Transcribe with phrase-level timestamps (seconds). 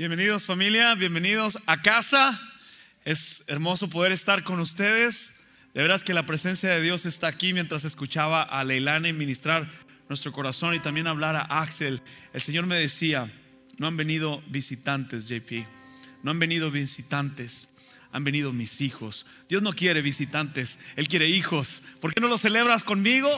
[0.00, 2.40] Bienvenidos familia, bienvenidos a casa.
[3.04, 5.40] Es hermoso poder estar con ustedes.
[5.74, 9.70] De veras que la presencia de Dios está aquí mientras escuchaba a Leilani ministrar
[10.08, 12.00] nuestro corazón y también hablar a Axel.
[12.32, 13.30] El Señor me decía,
[13.76, 15.66] no han venido visitantes, JP.
[16.22, 17.68] No han venido visitantes.
[18.10, 19.26] Han venido mis hijos.
[19.50, 21.82] Dios no quiere visitantes, Él quiere hijos.
[22.00, 23.28] ¿Por qué no lo celebras conmigo?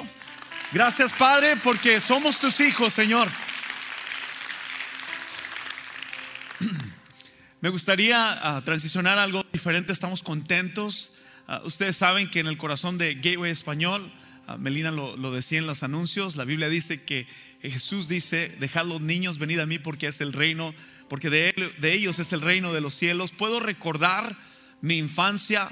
[0.70, 3.26] Gracias Padre, porque somos tus hijos, Señor.
[7.62, 11.12] Me gustaría ah, transicionar a algo diferente, estamos contentos.
[11.46, 14.12] Ah, ustedes saben que en el corazón de Gateway Español,
[14.48, 17.28] ah, Melina lo, decía en los anuncios, la Biblia dice que
[17.60, 20.74] Jesús dice, dejad los niños, venid a mí porque es el reino,
[21.08, 23.30] porque de, de ellos es el reino de los cielos.
[23.30, 24.36] Puedo recordar
[24.80, 25.70] mi infancia,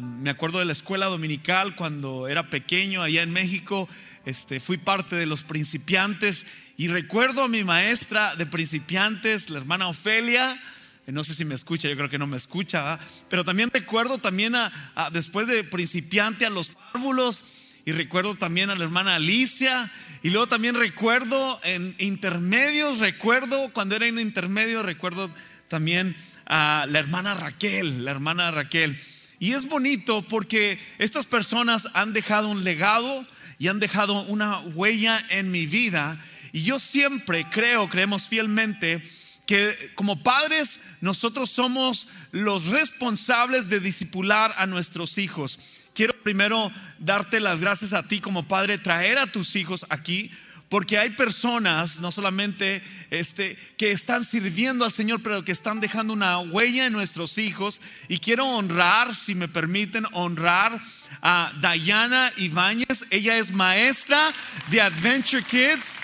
[0.00, 3.90] me acuerdo de la escuela dominical cuando era pequeño allá en México,
[4.24, 6.46] este, fui parte de los principiantes
[6.78, 10.58] y recuerdo a mi maestra de principiantes, la hermana Ofelia,
[11.06, 14.54] no sé si me escucha, yo creo que no me escucha, pero también recuerdo también
[14.54, 17.44] a, después de principiante a los párvulos
[17.84, 23.94] y recuerdo también a la hermana Alicia y luego también recuerdo en intermedios, recuerdo cuando
[23.94, 25.30] era en intermedio, recuerdo
[25.68, 29.00] también a la hermana Raquel, la hermana Raquel.
[29.38, 33.26] Y es bonito porque estas personas han dejado un legado
[33.58, 36.20] y han dejado una huella en mi vida
[36.56, 39.02] y yo siempre creo, creemos fielmente,
[39.46, 45.58] que como padres nosotros somos los responsables de disipular a nuestros hijos.
[45.94, 50.30] Quiero primero darte las gracias a ti como padre, traer a tus hijos aquí,
[50.68, 56.12] porque hay personas, no solamente este, que están sirviendo al Señor, pero que están dejando
[56.12, 57.80] una huella en nuestros hijos.
[58.08, 60.80] Y quiero honrar, si me permiten, honrar
[61.22, 63.04] a Diana Ibáñez.
[63.10, 64.28] Ella es maestra
[64.70, 65.96] de Adventure Kids.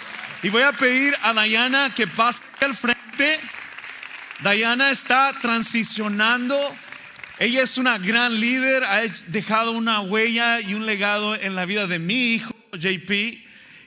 [0.43, 3.39] Y voy a pedir a Dayana que pase al frente.
[4.41, 6.59] Dayana está transicionando.
[7.39, 11.87] Ella es una gran líder, ha dejado una huella y un legado en la vida
[11.87, 13.39] de mi hijo, JP.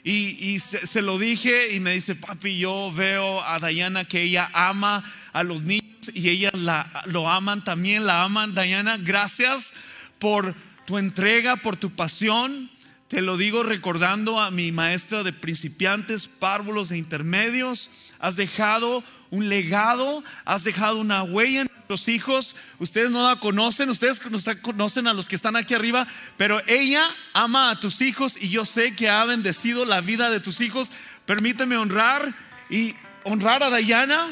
[0.06, 5.04] Y, se, lo dije y me dice, papi, yo veo a Dayana que ella ama
[5.34, 8.54] a los niños y ellas la, lo aman también, la aman.
[8.54, 9.74] Dayana, gracias
[10.20, 10.56] por
[10.86, 12.70] tu entrega, por tu pasión.
[13.08, 17.92] Te lo digo recordando a mi maestra de principiantes, párvulos e intermedios.
[18.20, 22.56] Has dejado un legado, has dejado una huella en nuestros hijos.
[22.80, 24.20] Ustedes no la conocen, ustedes
[24.64, 28.66] conocen a los que están aquí arriba, pero ella ama a tus hijos y yo
[28.66, 30.92] sé que ha bendecido la vida de tus hijos.
[31.28, 32.34] Permíteme honrar
[32.72, 34.30] y honrar a Dayana.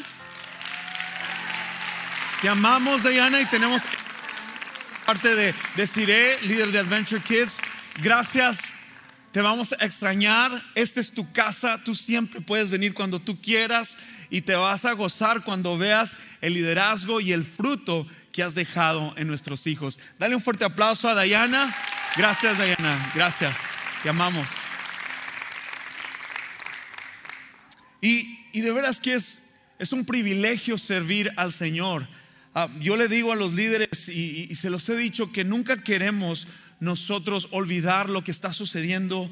[2.42, 3.82] Te amamos, Dayana, y tenemos
[5.06, 7.60] parte de, de líder de Adventure Kids.
[8.02, 8.72] Gracias,
[9.30, 10.62] te vamos a extrañar.
[10.74, 13.96] Esta es tu casa, tú siempre puedes venir cuando tú quieras
[14.30, 19.14] y te vas a gozar cuando veas el liderazgo y el fruto que has dejado
[19.16, 20.00] en nuestros hijos.
[20.18, 21.74] Dale un fuerte aplauso a Dayana.
[22.16, 23.12] Gracias, Dayana.
[23.14, 23.56] Gracias.
[24.02, 24.50] Te amamos.
[28.00, 29.40] Y, de veras que es,
[29.78, 32.08] es un privilegio servir al Señor.
[32.56, 36.46] Ah, yo le digo a los líderes y se los he dicho que nunca queremos
[36.80, 39.30] nosotros olvidar lo que está sucediendo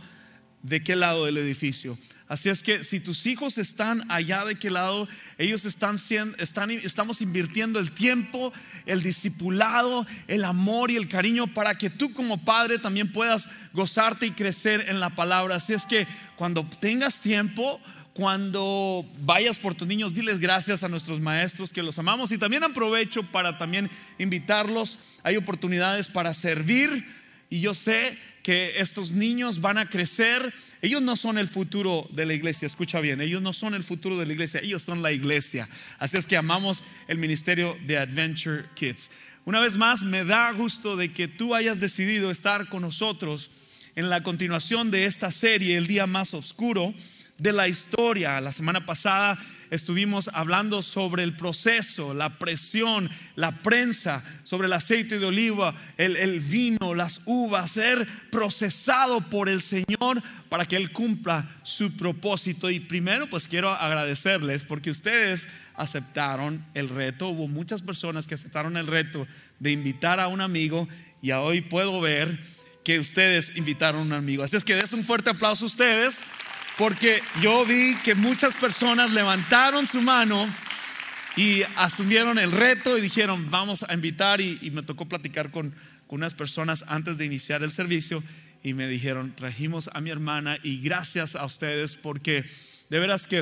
[0.63, 1.99] de qué lado del edificio.
[2.29, 5.97] Así es que si tus hijos están allá de qué lado, ellos están,
[6.39, 8.53] están estamos invirtiendo el tiempo,
[8.87, 14.27] el discipulado, el amor y el cariño para que tú como padre también puedas gozarte
[14.27, 15.57] y crecer en la palabra.
[15.57, 17.81] Así es que cuando tengas tiempo,
[18.15, 22.63] cuando vayas por tus niños, diles gracias a nuestros maestros que los amamos y también
[22.63, 24.99] aprovecho para también invitarlos.
[25.23, 27.22] Hay oportunidades para servir
[27.53, 30.55] y yo sé que estos niños van a crecer.
[30.81, 34.17] Ellos no son el futuro de la iglesia, escucha bien, ellos no son el futuro
[34.17, 35.69] de la iglesia, ellos son la iglesia.
[35.99, 39.11] Así es que amamos el ministerio de Adventure Kids.
[39.45, 43.51] Una vez más, me da gusto de que tú hayas decidido estar con nosotros
[43.97, 46.95] en la continuación de esta serie, El Día Más Oscuro
[47.37, 48.41] de la Historia.
[48.41, 49.39] La semana pasada
[49.73, 56.41] estuvimos hablando sobre el proceso, la presión, la prensa, sobre el aceite de oliva, el,
[56.41, 62.69] vino, las uvas, ser procesado por el Señor para que Él cumpla su propósito.
[62.69, 67.31] Y primero pues quiero agradecerles porque ustedes aceptaron el reto.
[67.31, 69.27] Hubo muchas personas que aceptaron el reto
[69.59, 70.87] de invitar a un amigo
[71.23, 72.41] y hoy puedo ver
[72.85, 74.43] que ustedes invitaron a un amigo.
[74.43, 76.21] Así es que des un fuerte aplauso a ustedes
[76.79, 80.49] porque yo vi que muchas personas levantaron su mano
[81.37, 84.41] y asumieron el reto y dijeron, vamos a invitar.
[84.41, 85.75] Y, me tocó platicar con,
[86.09, 88.23] unas personas antes de iniciar el servicio
[88.63, 92.45] y me dijeron, trajimos a mi hermana y gracias a ustedes porque
[92.91, 93.39] de veras que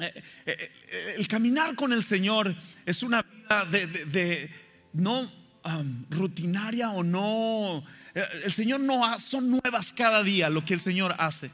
[0.00, 2.54] eh, eh, el caminar con el Señor
[2.86, 4.48] es una vida de,
[4.92, 5.22] no
[5.64, 7.84] um, rutinaria o no.
[8.14, 11.50] El Señor no son nuevas cada día lo que el Señor hace.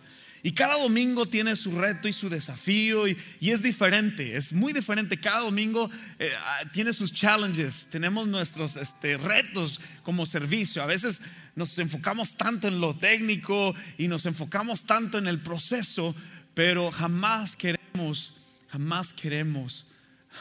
[0.46, 5.18] Y cada domingo tiene su reto y su desafío y, es diferente, es muy diferente.
[5.18, 10.82] Cada domingo eh, ah, tiene sus challenges, tenemos nuestros este, retos como servicio.
[10.82, 11.22] A veces
[11.56, 16.14] nos enfocamos tanto en lo técnico y nos enfocamos tanto en el proceso,
[16.52, 18.34] pero jamás queremos,
[18.68, 19.86] jamás queremos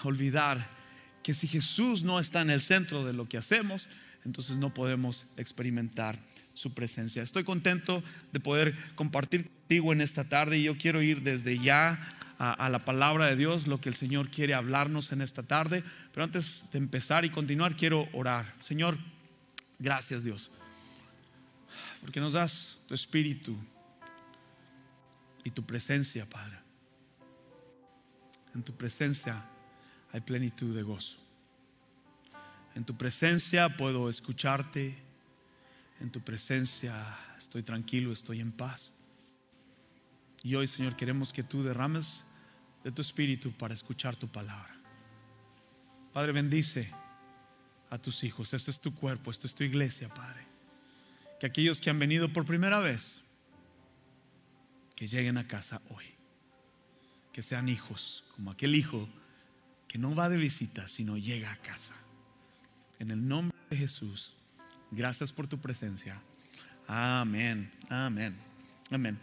[0.04, 0.70] olvidar
[1.24, 3.88] que si Jesús no está en el centro de lo que hacemos,
[4.26, 6.20] entonces no podemos experimentar
[6.54, 7.24] su presencia.
[7.24, 12.00] Estoy contento de poder compartir contigo en esta tarde y yo quiero ir desde ya
[12.38, 15.84] a, la palabra de Dios, lo que el Señor quiere hablarnos en esta tarde.
[16.12, 18.54] Pero antes de empezar y continuar, quiero orar.
[18.62, 18.98] Señor,
[19.80, 20.52] gracias Dios,
[22.02, 23.56] porque nos das tu espíritu
[25.44, 26.58] y tu presencia, Padre.
[28.54, 29.46] En tu presencia
[30.12, 31.18] hay plenitud de gozo.
[32.76, 34.98] En tu presencia puedo escucharte
[36.04, 38.94] en tu presencia estoy tranquilo, estoy en paz.
[40.44, 42.24] Y hoy, Señor, queremos que tú derrames
[42.84, 44.76] de tu espíritu para escuchar tu palabra.
[46.12, 46.92] Padre, bendice
[47.90, 48.54] a tus hijos.
[48.54, 50.46] Este es tu cuerpo, esta es tu iglesia, Padre.
[51.40, 53.22] Que aquellos que han venido por primera vez,
[54.96, 56.06] que lleguen a casa hoy.
[57.32, 59.08] Que sean hijos, como aquel hijo
[59.88, 61.96] que no va de visita, sino llega a casa.
[63.00, 64.36] En el nombre de Jesús.
[64.96, 66.22] Gracias por tu presencia.
[66.88, 68.36] Amén, amén,
[68.92, 69.18] amén.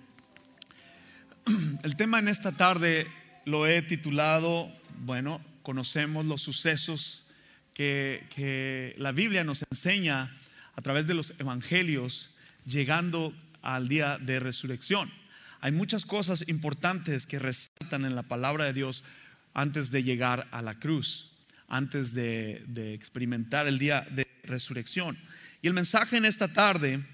[1.85, 3.07] El tema en esta tarde
[3.45, 4.69] lo he titulado,
[5.05, 7.25] bueno, conocemos los sucesos
[7.73, 10.37] que, la Biblia nos enseña
[10.75, 12.31] a través de los evangelios
[12.67, 13.33] llegando
[13.63, 15.13] al día de resurrección.
[15.61, 19.05] Hay muchas cosas importantes que resaltan en la palabra de Dios
[19.55, 21.31] antes de llegar a la cruz,
[21.69, 25.17] antes de, de experimentar el día de resurrección.
[25.63, 27.05] Y el mensaje en esta tarde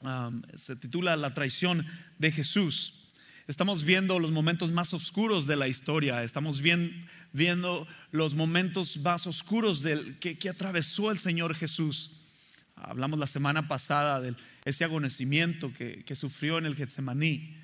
[0.00, 1.86] um, se titula La traición
[2.18, 3.06] de Jesús.
[3.46, 9.82] Estamos viendo los momentos más oscuros de la historia, estamos viendo los momentos más oscuros
[9.82, 12.10] del, que, atravesó el Señor Jesús.
[12.74, 14.34] Hablamos la semana pasada de
[14.64, 17.56] ese agonecimiento que, sufrió en el Getsemaní.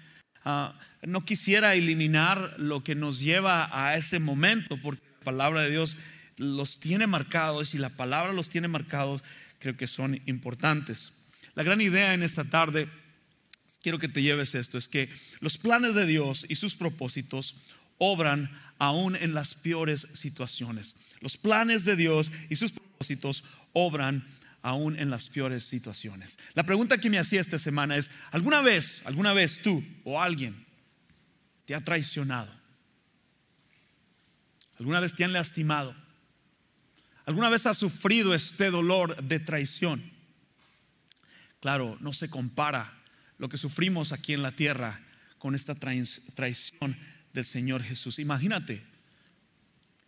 [0.45, 5.71] Ah, no quisiera eliminar lo que nos lleva a ese momento, porque la palabra de
[5.71, 5.99] Dios
[6.39, 9.23] los tiene marcados y la palabra los tiene marcados
[9.65, 11.15] creo que son importantes.
[11.55, 12.87] La gran idea en esta tarde,
[13.81, 15.09] quiero que te lleves esto, es que
[15.41, 17.57] los planes de Dios y sus propósitos
[17.97, 20.97] obran aún en las peores situaciones.
[21.21, 24.29] Los planes de Dios y sus propósitos obran
[24.61, 26.39] aún en las peores situaciones.
[26.53, 30.63] La pregunta que me hacía esta semana es, ¿alguna vez, alguna vez tú o alguien
[31.65, 32.53] te ha traicionado?
[34.79, 36.04] ¿Alguna vez te han lastimado?
[37.27, 40.13] ¿Alguna vez has sufrido este dolor de traición?
[41.61, 42.93] Claro, no se compara
[43.39, 45.01] lo que sufrimos aquí en la tierra
[45.39, 46.97] con esta traición
[47.33, 48.19] del Señor Jesús.
[48.19, 48.85] Imagínate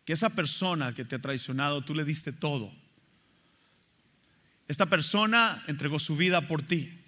[0.05, 2.73] que esa persona que te ha traicionado, tú le diste todo.
[4.69, 7.03] Esta persona entregó su vida por ti.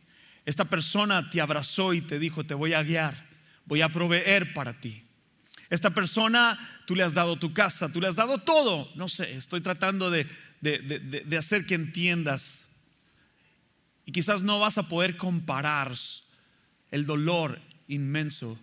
[0.46, 3.28] Esta persona te abrazó y te dijo, te voy a guiar,
[3.66, 5.07] voy a proveer para ti.
[5.70, 8.90] Esta persona, tú le has dado tu casa, tú le has dado todo.
[8.94, 10.26] No sé, estoy tratando de,
[11.36, 12.66] hacer que entiendas.
[14.06, 15.92] Y quizás no vas a poder comparar
[16.90, 18.58] el dolor inmenso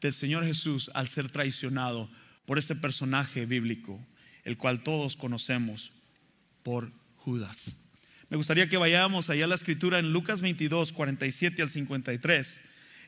[0.00, 2.10] del Señor Jesús al ser traicionado
[2.46, 4.04] por este personaje bíblico,
[4.42, 5.92] el cual todos conocemos
[6.64, 7.76] por Judas.
[8.28, 12.60] Me gustaría que vayamos allá a la escritura en Lucas 22, 47 al 53.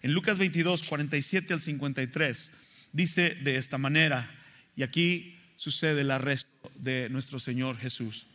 [0.03, 2.53] En Lucas 22, 47 al 53
[2.97, 4.29] dice de esta manera,
[4.75, 8.27] y aquí sucede el arresto de nuestro Señor Jesús.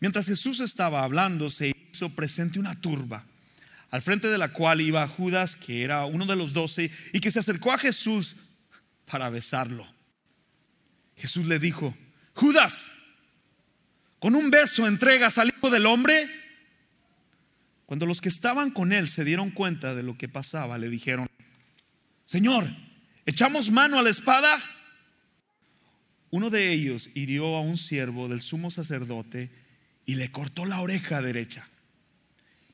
[0.00, 3.26] Mientras Jesús estaba hablando, se hizo presente una turba,
[3.90, 7.30] al frente de la cual iba Judas, que era uno de los doce, y que
[7.30, 8.36] se acercó a Jesús
[9.04, 9.86] para besarlo.
[11.14, 11.94] Jesús le dijo,
[12.34, 12.90] Judas,
[14.18, 16.26] ¿con un beso entregas al Hijo del Hombre?
[17.84, 21.28] Cuando los que estaban con él se dieron cuenta de lo que pasaba, le dijeron,
[22.24, 22.66] Señor,
[23.24, 24.60] ¿Echamos mano a la espada?
[26.30, 29.50] Uno de ellos hirió a un siervo del sumo sacerdote
[30.06, 31.68] y le cortó la oreja derecha.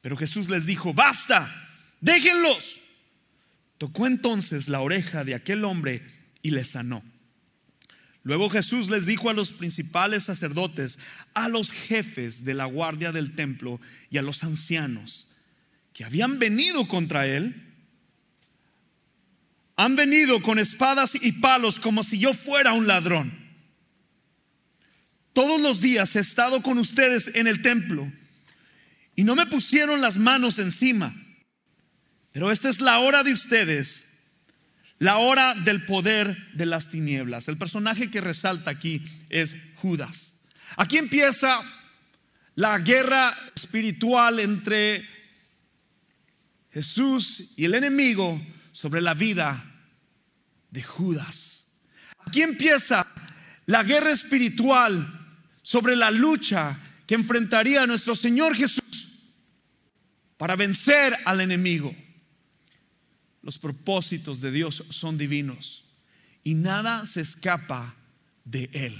[0.00, 1.52] Pero Jesús les dijo, basta,
[2.00, 2.80] déjenlos.
[3.76, 6.02] Tocó entonces la oreja de aquel hombre
[6.42, 7.02] y le sanó.
[8.22, 10.98] Luego Jesús les dijo a los principales sacerdotes,
[11.34, 15.28] a los jefes de la guardia del templo y a los ancianos
[15.92, 17.67] que habían venido contra él
[19.78, 23.32] han venido con espadas y palos como si yo fuera un ladrón.
[25.32, 28.10] Todos los días he estado con ustedes en el templo
[29.14, 31.14] y no me pusieron las manos encima.
[32.32, 34.08] Pero esta es la hora de ustedes,
[34.98, 37.46] la hora del poder de las tinieblas.
[37.46, 40.38] El personaje que resalta aquí es Judas.
[40.76, 41.62] Aquí empieza
[42.56, 45.08] la guerra espiritual entre
[46.72, 49.67] Jesús y el enemigo sobre la vida
[50.70, 51.66] de Judas.
[52.18, 53.06] Aquí empieza
[53.66, 55.26] la guerra espiritual
[55.62, 58.82] sobre la lucha que enfrentaría nuestro Señor Jesús
[60.36, 61.94] para vencer al enemigo.
[63.42, 65.84] Los propósitos de Dios son divinos
[66.44, 67.94] y nada se escapa
[68.44, 68.94] de Él.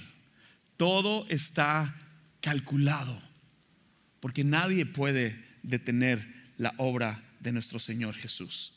[0.77, 1.97] Todo está
[2.41, 3.21] calculado
[4.21, 8.73] porque nadie puede detener la obra de nuestro Señor Jesús.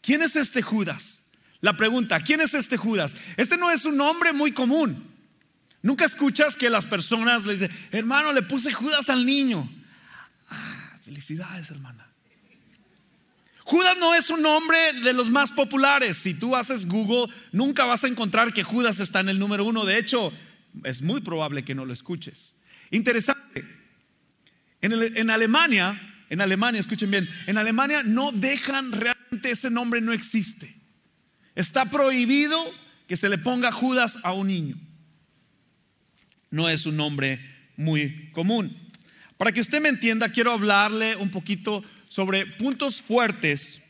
[0.00, 1.27] ¿Quién es este Judas?
[1.60, 3.16] La pregunta, ¿quién es este Judas?
[3.36, 5.04] Este no es un nombre muy común.
[5.82, 9.68] Nunca escuchas que las personas le dicen, hermano, le puse Judas al niño.
[10.50, 12.06] Ah, felicidades, hermana.
[13.64, 16.16] Judas no es un nombre de los más populares.
[16.16, 19.84] Si tú haces Google, nunca vas a encontrar que Judas está en el número uno.
[19.84, 20.32] De hecho,
[20.84, 22.56] es muy probable que no lo escuches.
[22.90, 23.64] Interesante.
[24.80, 26.00] En, en Alemania,
[26.30, 30.77] en Alemania, escuchen bien, en Alemania no dejan realmente ese nombre, no existe.
[31.58, 32.72] Está prohibido
[33.08, 34.76] que se le ponga Judas a un niño.
[36.52, 37.40] No es un nombre
[37.76, 38.76] muy común.
[39.36, 43.82] Para que usted me entienda, quiero hablarle un poquito sobre puntos fuertes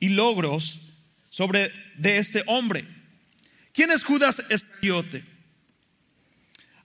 [0.00, 0.80] y logros
[1.28, 2.88] sobre de este hombre.
[3.74, 5.22] ¿Quién es Judas Iscariote?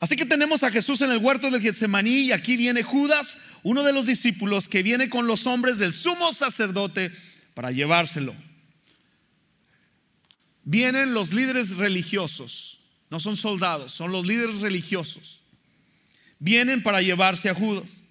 [0.02, 3.82] Así que tenemos a Jesús en el huerto del Getsemaní y aquí viene Judas, uno
[3.82, 7.14] de los discípulos que viene con los hombres del sumo sacerdote
[7.54, 8.36] para llevárselo
[10.68, 15.42] vienen los líderes religiosos, no son soldados, son los líderes religiosos.
[16.40, 18.02] Vienen para llevarse a Judas.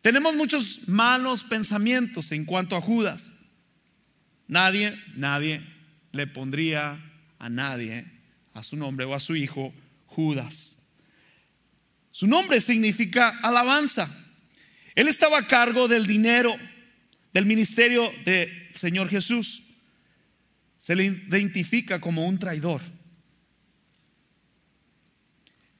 [0.00, 3.34] Tenemos muchos malos pensamientos en cuanto a Judas.
[4.46, 5.62] Nadie, nadie
[6.12, 7.00] le pondría
[7.40, 8.06] a nadie,
[8.52, 9.74] a su nombre o a su hijo,
[10.06, 10.76] Judas.
[12.12, 14.08] Su nombre significa alabanza.
[14.94, 16.56] Él estaba a cargo del dinero
[17.32, 19.64] del ministerio del Señor Jesús
[20.84, 22.82] se le identifica como un traidor.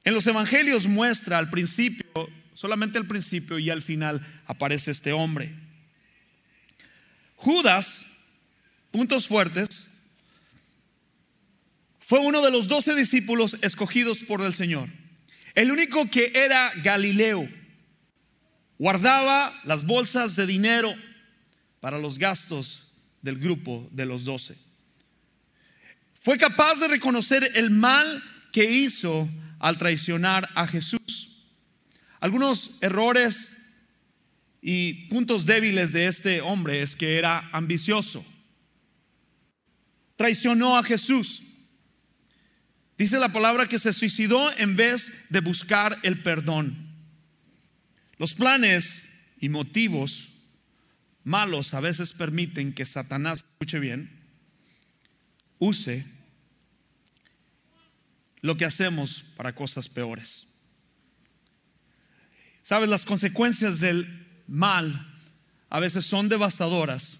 [0.03, 2.07] En los evangelios muestra al principio,
[2.55, 5.53] solamente al principio y al final aparece este hombre.
[7.35, 8.07] Judas,
[8.89, 9.85] puntos fuertes,
[11.99, 14.89] fue uno de los doce discípulos escogidos por el Señor.
[15.53, 17.47] El único que era Galileo.
[18.79, 20.95] Guardaba las bolsas de dinero
[21.79, 22.87] para los gastos
[23.21, 24.64] del grupo de los doce.
[26.25, 29.29] Fue capaz de reconocer el mal que hizo
[29.59, 31.45] al traicionar a Jesús.
[32.19, 33.55] Algunos errores
[34.59, 38.25] y puntos débiles de este hombre es que era ambicioso.
[40.15, 41.43] Traicionó a Jesús.
[42.97, 46.89] Dice la palabra que se suicidó en vez de buscar el perdón.
[48.17, 50.29] Los planes y motivos
[51.23, 54.09] malos a veces permiten que Satanás, escuche bien,
[55.59, 56.14] use
[58.45, 60.45] lo que hacemos para cosas peores.
[62.61, 65.19] Sabes, las consecuencias del mal
[65.67, 67.17] a veces son devastadoras.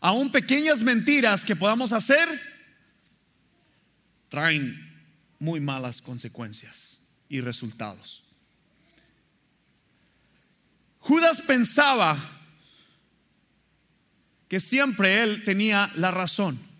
[0.00, 2.28] Aún pequeñas mentiras que podamos hacer
[4.28, 5.04] traen
[5.40, 8.22] muy malas consecuencias y resultados.
[11.00, 12.16] Judas pensaba
[14.46, 16.71] que siempre él tenía la razón.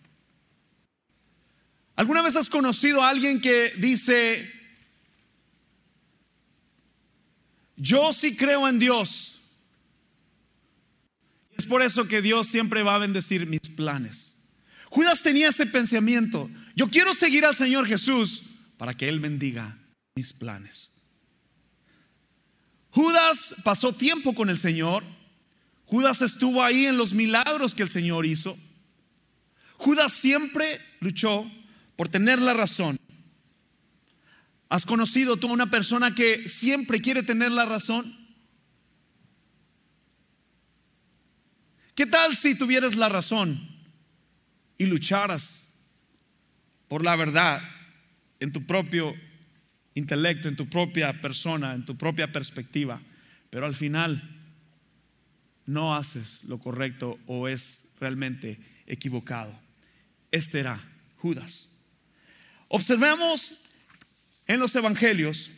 [2.02, 4.52] ¿Alguna vez has conocido a alguien que dice,
[7.76, 9.40] yo sí creo en Dios?
[11.56, 14.36] Es por eso que Dios siempre va a bendecir mis planes.
[14.86, 16.50] Judas tenía ese pensamiento.
[16.74, 18.42] Yo quiero seguir al Señor Jesús
[18.78, 19.78] para que Él bendiga
[20.16, 20.90] mis planes.
[22.90, 25.04] Judas pasó tiempo con el Señor.
[25.84, 28.58] Judas estuvo ahí en los milagros que el Señor hizo.
[29.76, 31.48] Judas siempre luchó
[31.96, 32.98] por tener la razón.
[34.68, 38.16] ¿Has conocido tú a una persona que siempre quiere tener la razón?
[41.94, 43.68] ¿Qué tal si tuvieras la razón
[44.78, 45.68] y lucharas
[46.88, 47.60] por la verdad
[48.40, 49.14] en tu propio
[49.94, 53.00] intelecto, en tu propia persona, en tu propia perspectiva,
[53.50, 54.40] pero al final
[55.66, 59.62] no haces lo correcto o es realmente equivocado?
[60.32, 60.80] este era
[61.18, 61.68] Judas.
[62.74, 63.54] Observemos
[64.46, 65.50] en los evangelios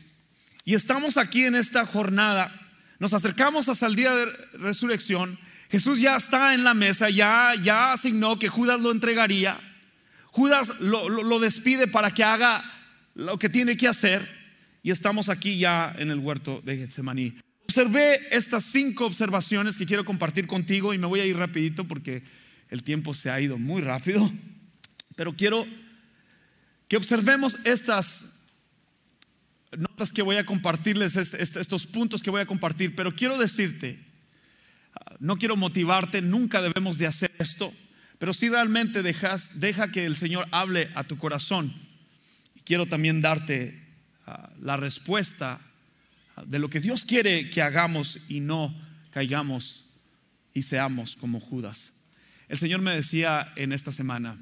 [0.64, 2.52] y estamos aquí en esta jornada,
[2.98, 5.38] nos acercamos hasta el día de resurrección,
[5.70, 9.60] Jesús ya está en la mesa, ya, ya asignó que Judas lo entregaría,
[10.32, 12.64] Judas lo, lo despide para que haga
[13.14, 14.28] lo que tiene que hacer
[14.82, 17.36] y estamos aquí ya en el huerto de Getsemaní.
[17.68, 22.24] Observé estas cinco observaciones que quiero compartir contigo y me voy a ir rapidito porque
[22.70, 24.28] el tiempo se ha ido muy rápido,
[25.14, 25.64] pero quiero
[26.88, 28.34] que observemos estas
[29.76, 33.98] notas que voy a compartirles, estos puntos que voy a compartir, pero quiero decirte,
[35.18, 37.72] no quiero motivarte, nunca debemos de hacer esto,
[38.18, 41.74] pero si realmente dejas, deja que el Señor hable a tu corazón.
[42.64, 43.82] Quiero también darte
[44.26, 45.60] ah, la respuesta
[46.36, 48.74] ah, de lo que Dios quiere que hagamos y no
[49.10, 49.84] caigamos
[50.54, 51.92] y seamos como Judas.
[52.48, 54.38] El Señor me decía en esta semana,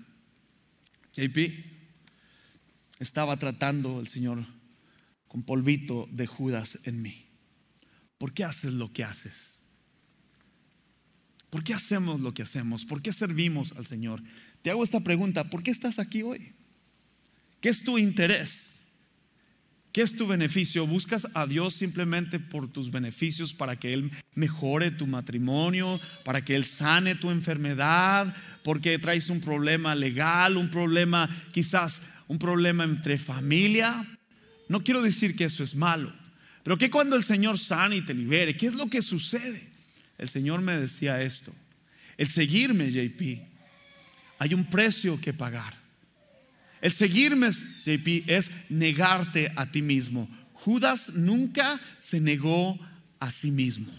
[1.14, 1.71] JP,
[3.02, 4.46] estaba tratando el Señor
[5.26, 7.26] con polvito de Judas en mí.
[8.16, 9.58] ¿Por qué haces lo que haces?
[11.50, 12.84] ¿Por qué hacemos lo que hacemos?
[12.84, 14.22] ¿Por qué servimos al Señor?
[14.62, 16.54] Te hago esta pregunta, ¿por qué estás aquí hoy?
[17.60, 18.78] ¿Qué es tu interés?
[19.92, 20.86] ¿Qué es tu beneficio?
[20.86, 26.54] ¿Buscas a Dios simplemente por tus beneficios para que Él mejore tu matrimonio, para que
[26.54, 32.00] Él sane tu enfermedad, porque traes un problema legal, un problema quizás
[32.32, 34.06] un problema entre familia?
[34.70, 36.10] No quiero decir que eso es malo,
[36.62, 39.68] pero que cuando el Señor sana y te libere, ¿qué es lo que sucede?
[40.16, 41.52] El Señor me decía esto,
[42.16, 43.42] el seguirme, JP,
[44.38, 45.74] hay un precio que pagar.
[46.80, 50.26] El seguirme, JP, es negarte a ti mismo.
[50.54, 52.80] Judas nunca se negó
[53.20, 53.92] a sí mismo,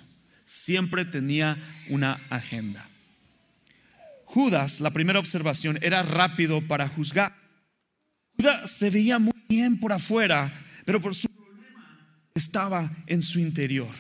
[0.48, 1.56] siempre tenía
[1.88, 2.90] una agenda.
[4.26, 7.43] Judas, la primera observación, era rápido para juzgar.
[8.38, 10.54] Judas se veía muy bien por afuera,
[10.86, 13.94] pero por su problema estaba en su interior.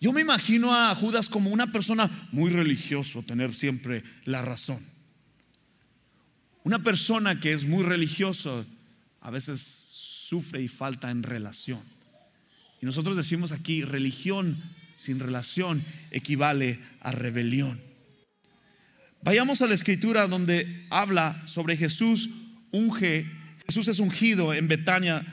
[0.00, 4.80] Yo me imagino a Judas como una persona muy religioso, tener siempre la razón.
[6.64, 8.66] Una persona que es muy religioso
[9.20, 11.80] a veces sufre y falta en relación.
[12.82, 14.62] Y nosotros decimos aquí, religión
[14.98, 17.80] sin relación equivale a rebelión.
[19.22, 22.28] Vayamos a la escritura donde habla sobre Jesús
[22.76, 23.26] unge,
[23.66, 25.24] Jesús es ungido en Betania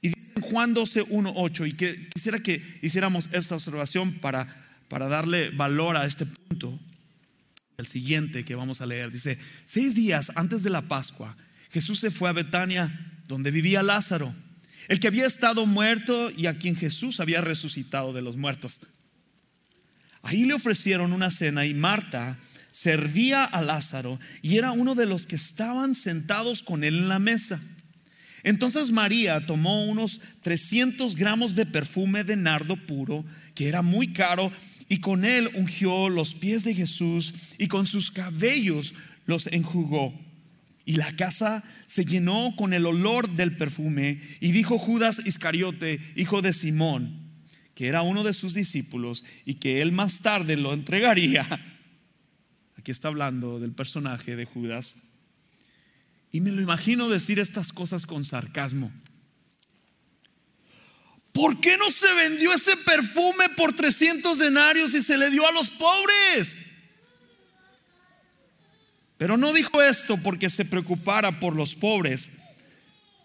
[0.00, 4.46] y dice en Juan 12, 1, 8, y que quisiera que hiciéramos esta observación para,
[4.88, 6.78] para darle valor a este punto.
[7.78, 11.36] El siguiente que vamos a leer dice, seis días antes de la Pascua,
[11.70, 14.34] Jesús se fue a Betania, donde vivía Lázaro,
[14.88, 18.80] el que había estado muerto y a quien Jesús había resucitado de los muertos.
[20.22, 22.38] Ahí le ofrecieron una cena y Marta
[22.72, 27.18] servía a Lázaro y era uno de los que estaban sentados con él en la
[27.18, 27.60] mesa.
[28.42, 34.50] Entonces María tomó unos 300 gramos de perfume de nardo puro, que era muy caro,
[34.88, 38.94] y con él ungió los pies de Jesús y con sus cabellos
[39.26, 40.12] los enjugó.
[40.84, 44.20] Y la casa se llenó con el olor del perfume.
[44.40, 47.20] Y dijo Judas Iscariote, hijo de Simón,
[47.76, 51.71] que era uno de sus discípulos y que él más tarde lo entregaría.
[52.82, 54.96] Aquí está hablando del personaje de Judas
[56.32, 58.90] y me lo imagino decir estas cosas con sarcasmo.
[61.30, 65.52] ¿Por qué no se vendió ese perfume por 300 denarios y se le dio a
[65.52, 66.60] los pobres?
[69.16, 72.32] Pero no dijo esto porque se preocupara por los pobres,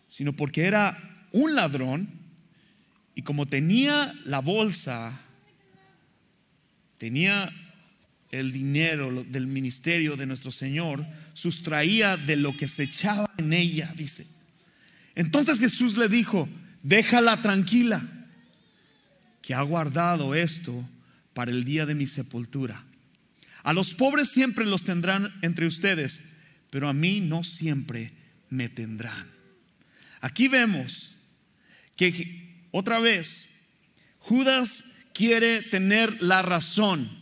[0.08, 2.12] sino porque era un ladrón
[3.16, 5.20] y como tenía la bolsa,
[7.00, 7.52] tenía
[8.32, 13.94] el dinero del ministerio de nuestro Señor, sustraía de lo que se echaba en ella,
[13.96, 14.28] dice.
[15.16, 16.50] Entonces Jesús le dijo,
[16.84, 18.02] déjala tranquila,
[19.42, 20.88] que ha guardado esto
[21.34, 22.84] para el día de mi sepultura.
[23.64, 26.24] A los pobres siempre los tendrán entre ustedes,
[26.70, 28.12] pero a mí no siempre
[28.50, 29.28] me tendrán.
[30.22, 31.14] Aquí vemos
[31.96, 33.48] que otra vez
[34.20, 37.17] Judas quiere tener la razón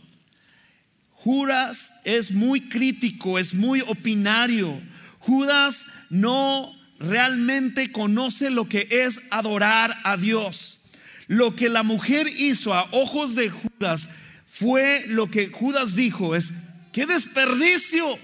[1.26, 4.80] Judas es muy crítico, es muy opinario.
[5.18, 10.78] Judas no realmente conoce lo que es adorar a Dios.
[11.26, 14.08] Lo que la mujer hizo a ojos de Judas
[14.46, 16.52] fue lo que Judas dijo, es,
[16.92, 18.20] qué desperdicio.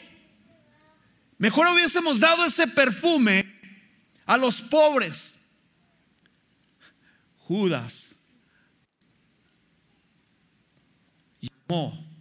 [1.39, 3.53] Mejor hubiésemos dado ese perfume
[4.27, 5.45] a los pobres.
[7.39, 8.15] Judas
[11.41, 12.12] llamó la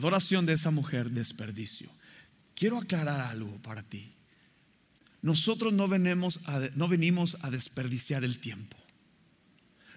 [0.00, 1.90] adoración de esa mujer desperdicio.
[2.54, 4.12] quiero aclarar algo para ti.
[5.22, 8.76] Nosotros no venimos a, no venimos a desperdiciar el tiempo.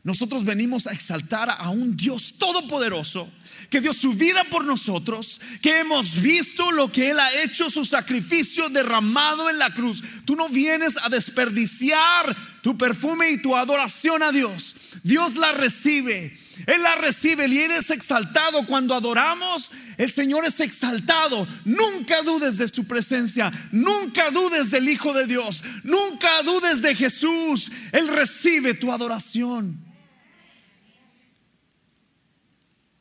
[0.03, 3.29] Nosotros venimos a exaltar a un Dios todopoderoso
[3.69, 7.85] que dio su vida por nosotros, que hemos visto lo que Él ha hecho, su
[7.85, 10.03] sacrificio derramado en la cruz.
[10.25, 14.73] Tú no vienes a desperdiciar tu perfume y tu adoración a Dios.
[15.03, 18.65] Dios la recibe, Él la recibe y Él es exaltado.
[18.65, 21.45] Cuando adoramos, el Señor es exaltado.
[21.65, 27.69] Nunca dudes de su presencia, nunca dudes del Hijo de Dios, nunca dudes de Jesús.
[27.91, 29.83] Él recibe tu adoración.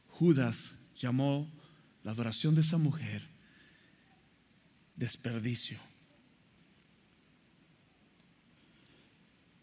[0.09, 1.49] Judas llamó
[2.03, 3.23] la adoración de esa mujer
[4.97, 5.92] desperdicio.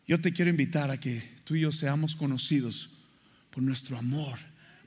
[0.10, 2.90] Yo te quiero invitar a que tú y yo seamos conocidos
[3.52, 4.40] por nuestro amor,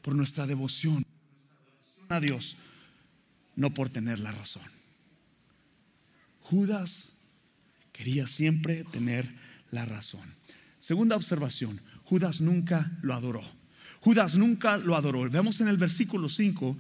[0.02, 1.06] por nuestra devoción
[2.08, 2.56] a Dios,
[3.54, 4.64] no por tener la razón.
[6.40, 7.12] Judas
[7.92, 9.32] quería siempre tener
[9.70, 10.28] la razón.
[10.80, 13.44] Segunda observación, Judas nunca lo adoró.
[14.00, 15.30] Judas nunca lo adoró.
[15.30, 16.76] Vemos en el versículo 5,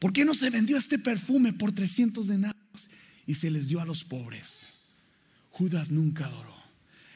[0.00, 2.90] ¿por qué no se vendió este perfume por 300 denarios
[3.24, 4.70] y se les dio a los pobres?
[5.52, 6.53] Judas nunca adoró.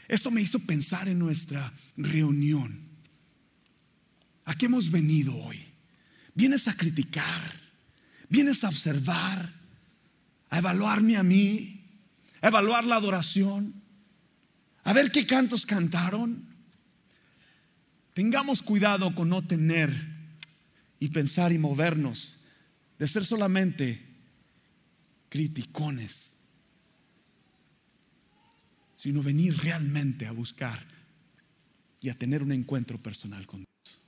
[0.08, 2.80] Esto me hizo pensar en nuestra reunión.
[4.46, 5.62] ¿A qué hemos venido hoy?
[6.34, 7.52] ¿Vienes a criticar?
[8.30, 9.52] ¿Vienes a observar?
[10.48, 11.84] ¿A evaluarme a mí?
[12.40, 13.74] ¿A evaluar la adoración?
[14.84, 16.46] ¿A ver qué cantos cantaron?
[18.14, 19.92] Tengamos cuidado con no tener
[20.98, 22.36] y pensar y movernos,
[22.98, 24.04] de ser solamente
[25.28, 26.38] criticones,
[28.98, 30.84] sino venir realmente a buscar
[32.00, 34.00] y a tener un encuentro personal con Dios.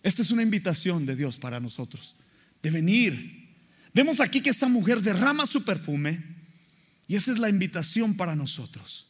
[0.00, 2.14] Esta es una invitación de Dios para nosotros,
[2.62, 3.48] de venir.
[3.92, 6.24] Vemos aquí que esta mujer derrama su perfume
[7.08, 9.08] y esa es la invitación para nosotros.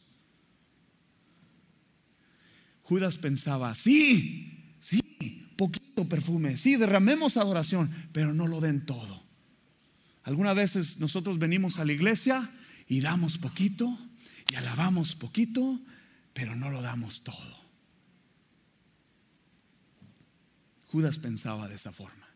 [2.81, 9.23] Judas pensaba, sí, sí, poquito perfume, sí, derramemos adoración, pero no lo den todo.
[10.23, 12.49] Algunas veces nosotros venimos a la iglesia
[12.87, 13.95] y damos poquito
[14.51, 15.79] y alabamos poquito,
[16.33, 17.63] pero no lo damos todo.
[20.91, 22.27] Judas pensaba de esa forma.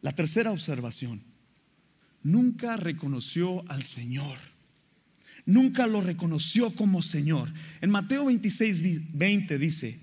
[0.00, 1.22] La tercera observación,
[2.22, 4.38] nunca reconoció al Señor
[5.46, 7.52] nunca lo reconoció como Señor.
[7.80, 9.98] En Mateo 26, 20 dice,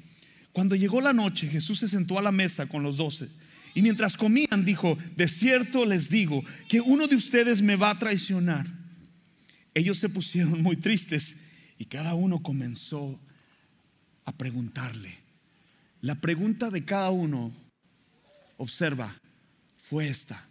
[0.52, 3.30] cuando llegó la noche Jesús se sentó a la mesa con los doce
[3.76, 8.00] y mientras comían dijo, de cierto les digo que uno de ustedes me va a
[8.00, 8.79] traicionar.
[9.80, 11.38] Ellos se pusieron muy tristes
[11.78, 13.18] y cada uno comenzó
[14.26, 15.16] a preguntarle.
[16.02, 17.54] La pregunta de cada uno,
[18.58, 19.16] observa,
[19.82, 20.46] fue esta.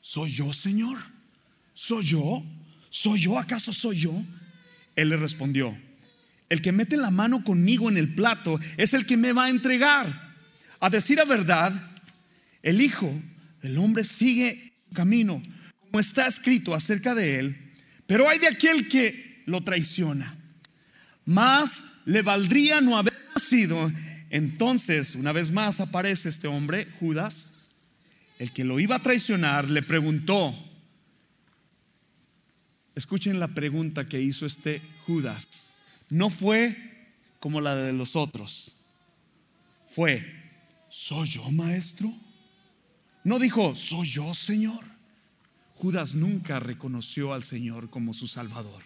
[0.00, 0.98] ¿Soy yo, Señor?
[1.74, 2.44] ¿Soy yo?
[2.90, 3.40] ¿Soy yo?
[3.40, 4.22] ¿Acaso soy yo?
[4.94, 5.76] Él le respondió,
[6.48, 9.50] el que mete la mano conmigo en el plato es el que me va a
[9.50, 10.36] entregar.
[10.78, 11.72] A decir la verdad,
[12.62, 13.12] el Hijo
[13.62, 15.42] del Hombre sigue su camino,
[15.80, 17.65] como está escrito acerca de él,
[18.06, 20.36] pero hay de aquel que lo traiciona.
[21.24, 23.92] Más le valdría no haber nacido.
[24.30, 27.50] Entonces, una vez más aparece este hombre, Judas,
[28.38, 30.54] el que lo iba a traicionar, le preguntó,
[32.96, 35.68] Escuchen la pregunta que hizo este Judas.
[36.08, 38.72] No fue como la de los otros.
[39.90, 40.24] Fue,
[40.88, 42.10] ¿soy yo maestro?
[43.22, 44.82] No dijo, ¿soy yo Señor?
[45.76, 48.82] Judas nunca reconoció al Señor como su Salvador.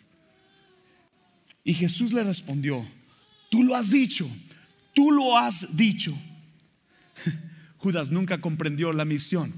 [1.63, 2.85] Y Jesús le respondió,
[3.49, 4.29] tú lo has dicho,
[4.93, 6.17] tú lo has dicho.
[7.79, 9.53] Judas nunca comprendió la misión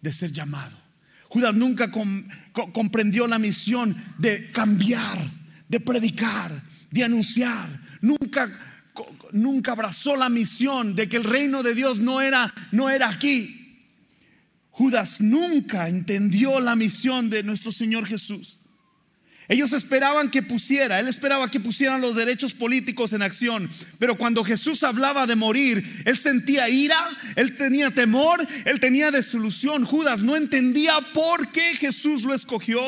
[0.00, 0.76] de ser llamado.
[1.28, 5.18] Judas nunca comprendió la misión de cambiar,
[5.68, 7.68] de predicar, de anunciar.
[8.00, 8.50] Nunca,
[9.32, 13.67] nunca abrazó la misión de que el reino de Dios no era, no era aquí.
[14.78, 18.60] Judas nunca entendió la misión de nuestro Señor Jesús.
[19.48, 24.44] Ellos esperaban que pusiera, él esperaba que pusieran los derechos políticos en acción, pero cuando
[24.44, 29.84] Jesús hablaba de morir, él sentía ira, él tenía temor, él tenía desolución.
[29.84, 32.80] Judas no entendía por qué Jesús lo escogió.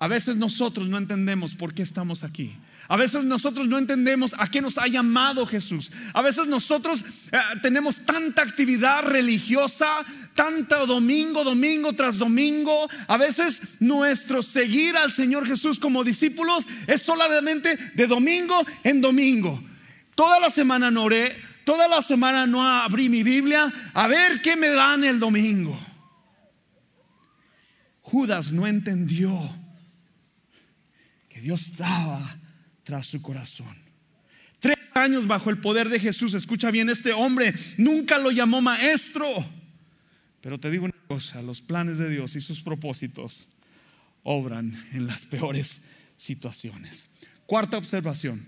[0.00, 2.56] A veces nosotros no entendemos por qué estamos aquí.
[2.90, 5.92] A veces nosotros no entendemos a qué nos ha llamado Jesús.
[6.12, 12.88] A veces nosotros eh, tenemos tanta actividad religiosa, tanto domingo, domingo tras domingo.
[13.06, 19.62] A veces nuestro seguir al Señor Jesús como discípulos es solamente de domingo en domingo.
[20.16, 24.56] Toda la semana no oré, toda la semana no abrí mi Biblia a ver qué
[24.56, 25.78] me dan el domingo.
[28.00, 29.38] Judas no entendió
[31.28, 32.39] que Dios estaba
[32.90, 33.72] tras su corazón.
[34.58, 39.48] Tres años bajo el poder de Jesús, escucha bien, este hombre nunca lo llamó maestro.
[40.40, 43.46] Pero te digo una cosa, los planes de Dios y sus propósitos
[44.24, 45.82] obran en las peores
[46.16, 47.08] situaciones.
[47.46, 48.44] Cuarta observación,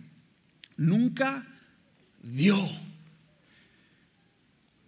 [0.76, 1.46] nunca
[2.20, 2.58] dio.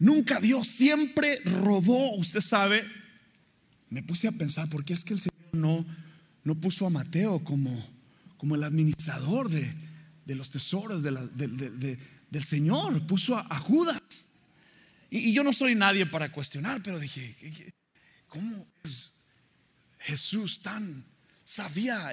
[0.00, 2.16] Nunca dio, siempre robó.
[2.16, 2.82] Usted sabe,
[3.88, 5.86] me puse a pensar, ¿por qué es que el Señor no,
[6.42, 7.93] no puso a Mateo como,
[8.44, 9.74] como el administrador de,
[10.34, 13.06] los tesoros del Señor?
[13.06, 14.02] Puso a, Judas.
[15.08, 17.72] Y, yo no soy nadie para cuestionar, pero dije,
[18.28, 19.12] ¿cómo es
[19.98, 21.06] Jesús tan
[21.42, 22.12] sabía?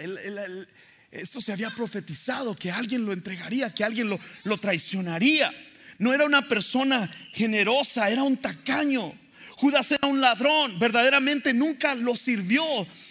[1.11, 5.51] esto se había profetizado, que alguien lo entregaría, que alguien lo, lo traicionaría.
[5.97, 9.13] No era una persona generosa, era un tacaño.
[9.57, 12.63] Judas era un ladrón, verdaderamente nunca lo sirvió,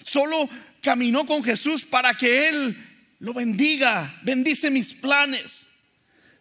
[0.05, 0.49] solo
[0.81, 2.87] caminó con Jesús para que Él
[3.21, 5.69] lo bendiga, bendice mis planes.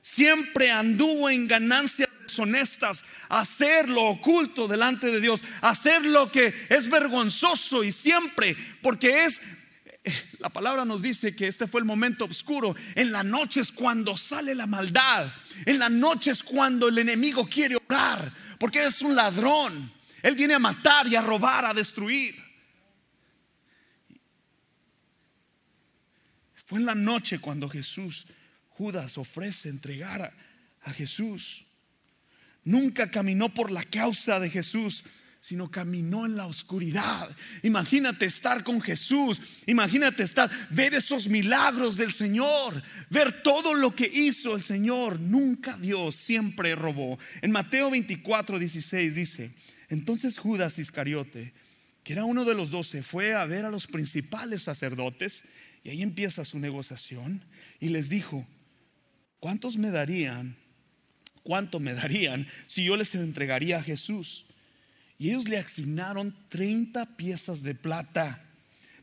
[0.01, 6.89] Siempre anduvo en ganancias deshonestas, hacer lo oculto delante de Dios, hacer lo que es
[6.89, 9.41] vergonzoso y siempre, porque es
[10.39, 12.75] la palabra nos dice que este fue el momento oscuro.
[12.95, 15.31] En la noche es cuando sale la maldad.
[15.65, 19.91] En la noche es cuando el enemigo quiere orar, porque es un ladrón.
[20.23, 22.48] Él viene a matar y a robar, a destruir.
[26.69, 28.27] Fue en la noche cuando Jesús,
[28.67, 30.31] Judas ofrece entregar
[30.83, 31.65] a, Jesús.
[32.63, 35.03] Nunca caminó por la causa de Jesús,
[35.41, 37.35] sino caminó en la oscuridad.
[37.63, 44.05] Imagínate estar con Jesús, imagínate estar, ver esos milagros del Señor, ver todo lo que
[44.05, 45.19] hizo el Señor.
[45.19, 47.17] Nunca Dios siempre robó.
[47.41, 49.55] En Mateo 24, 16 dice,
[49.89, 51.51] entonces Judas Iscariote,
[52.03, 55.41] que era uno de los doce, fue a ver a los principales sacerdotes
[55.83, 57.43] y ahí empieza su negociación
[57.79, 58.45] y les dijo,
[59.39, 60.57] ¿cuántos me darían?
[61.43, 64.45] ¿Cuánto me darían si yo les entregaría a Jesús?
[65.17, 68.43] Y ellos le asignaron 30 piezas de plata.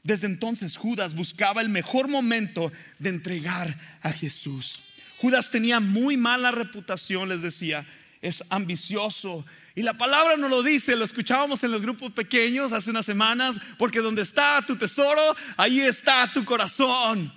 [0.02, 4.80] Desde entonces Judas buscaba el mejor momento de entregar a Jesús.
[5.18, 7.86] Judas tenía muy mala reputación, les decía,
[8.22, 9.44] es ambicioso.
[9.76, 13.60] Y la palabra no lo dice, lo escuchábamos en los grupos pequeños hace unas semanas,
[13.78, 17.30] porque donde está tu tesoro, ahí está tu corazón.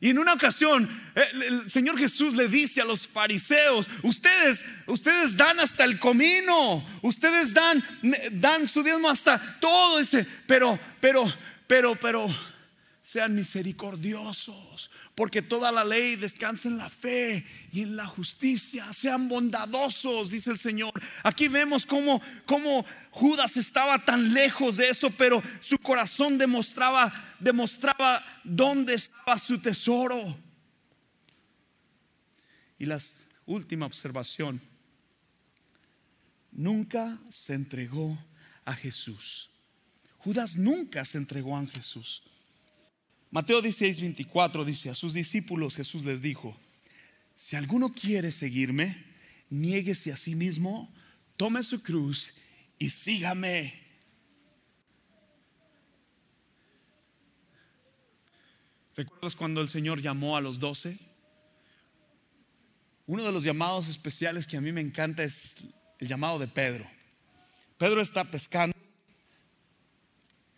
[0.00, 5.60] Y en una ocasión el, Señor Jesús le dice a los fariseos, ustedes, ustedes dan
[5.60, 7.82] hasta el comino, ustedes dan,
[8.32, 11.24] dan su diezmo hasta todo ese, pero, pero,
[11.68, 12.26] pero, pero,
[13.06, 18.92] sean misericordiosos, porque toda la ley descansa en la fe y en la justicia.
[18.92, 20.92] Sean bondadosos, dice el Señor.
[21.22, 28.24] Aquí vemos cómo, cómo Judas estaba tan lejos de eso, pero su corazón demostraba, demostraba
[28.42, 30.36] dónde estaba su tesoro.
[32.76, 33.00] Y la
[33.46, 34.60] última observación,
[36.50, 38.18] nunca se entregó
[38.64, 39.48] a Jesús.
[40.18, 42.24] Judas nunca se entregó a Jesús.
[43.30, 46.56] Mateo 16, 24 dice, a sus discípulos Jesús les dijo,
[47.34, 49.04] si alguno quiere seguirme,
[49.50, 50.92] niéguese a sí mismo,
[51.36, 52.34] tome su cruz
[52.78, 53.86] y sígame.
[58.94, 60.98] ¿Recuerdas cuando el Señor llamó a los doce?
[63.06, 65.64] Uno de los llamados especiales que a mí me encanta es
[65.98, 66.86] el llamado de Pedro.
[67.76, 68.74] Pedro está pescando,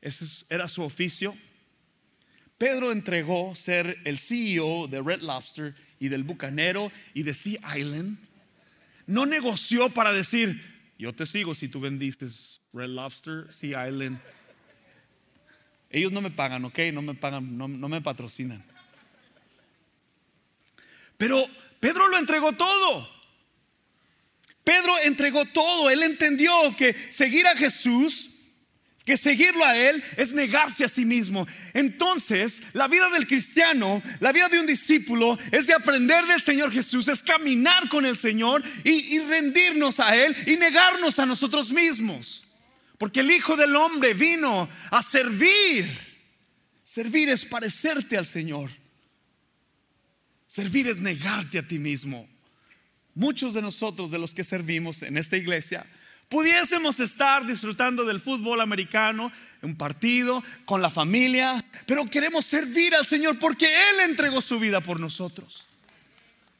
[0.00, 1.37] ese era su oficio,
[2.58, 8.18] Pedro entregó ser el CEO de Red Lobster y del Bucanero y de Sea Island.
[9.06, 10.60] No negoció para decir,
[10.98, 14.18] yo te sigo si tú bendices Red Lobster, Sea Island.
[15.88, 18.62] Ellos no me pagan, ok, no me pagan, no, no me patrocinan.
[21.16, 21.46] Pero
[21.78, 23.08] Pedro lo entregó todo.
[24.64, 25.90] Pedro entregó todo.
[25.90, 28.38] Él entendió que seguir a Jesús
[29.08, 31.48] que seguirlo a Él es negarse a sí mismo.
[31.72, 36.70] Entonces, la vida del cristiano, la vida de un discípulo, es de aprender del Señor
[36.70, 42.44] Jesús, es caminar con el Señor y, rendirnos a Él y negarnos a nosotros mismos.
[42.98, 45.88] Porque el Hijo del Hombre vino a servir.
[46.84, 48.70] Servir es parecerte al Señor.
[50.46, 52.28] Servir es negarte a ti mismo.
[53.14, 55.86] Muchos de nosotros, de los que servimos en esta iglesia,
[56.28, 63.06] Pudiésemos estar disfrutando del fútbol americano, un partido, con la familia, pero queremos servir al
[63.06, 65.66] Señor porque Él entregó su vida por nosotros.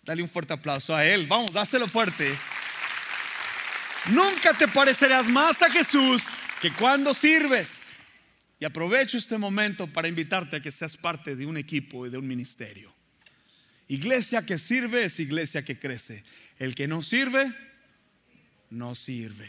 [0.05, 1.27] Dale un fuerte aplauso a Él.
[1.27, 2.35] Vamos, dáselo fuerte.
[4.11, 6.23] Nunca te parecerás más a Jesús
[6.63, 7.89] que cuando sirves.
[8.59, 12.17] Y aprovecho este momento para invitarte a que seas parte de un equipo y de
[12.17, 12.93] un ministerio.
[13.87, 16.25] Iglesia que sirve es iglesia que crece.
[16.59, 17.55] El que no sirve,
[18.71, 19.49] no sirve.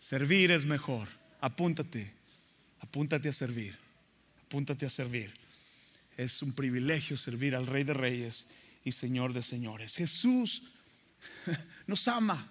[0.00, 1.08] Servir es mejor.
[1.40, 2.10] Apúntate,
[2.80, 3.76] apúntate a servir,
[4.46, 5.32] apúntate a servir.
[6.16, 8.46] Es un privilegio servir al Rey de Reyes
[8.84, 9.94] y Señor de Señores.
[9.94, 10.62] Jesús
[11.86, 12.48] nos ama.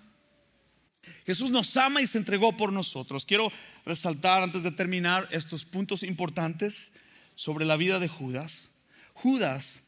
[1.26, 3.26] Jesús nos ama y se entregó por nosotros.
[3.26, 3.52] Quiero
[3.86, 6.92] resaltar antes de terminar estos puntos importantes
[7.36, 8.70] sobre la vida de Judas.
[9.14, 9.82] Judas,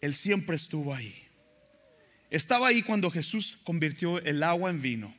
[0.00, 1.27] él siempre estuvo ahí.
[2.30, 5.14] Estaba ahí cuando Jesús convirtió el agua en vino.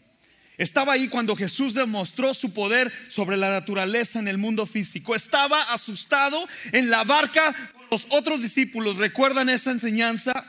[0.57, 5.15] Estaba ahí cuando Jesús demostró su poder sobre la naturaleza en el mundo físico.
[5.15, 8.97] Estaba asustado en la barca con los otros discípulos.
[8.97, 10.45] ¿Recuerdan esa enseñanza?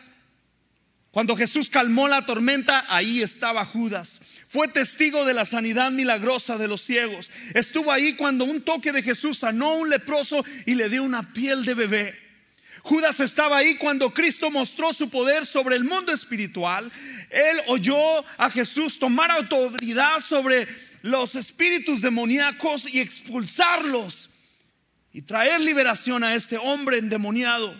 [1.13, 4.21] Cuando Jesús calmó la tormenta, ahí estaba Judas.
[4.49, 7.31] Fue testigo de la sanidad milagrosa de los ciegos.
[7.55, 11.33] Estuvo ahí cuando un toque de Jesús sanó a un leproso y le dio una
[11.33, 12.30] piel de bebé.
[12.83, 16.91] Judas estaba ahí cuando Cristo mostró su poder sobre el mundo espiritual.
[17.31, 20.67] Él oyó a Jesús tomar autoridad sobre
[21.03, 24.31] los espíritus demoníacos y expulsarlos
[25.13, 27.75] y traer liberación a este hombre endemoniado.